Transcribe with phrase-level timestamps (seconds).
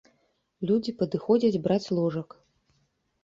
[0.69, 2.29] Людзі падыходзяць браць ложак.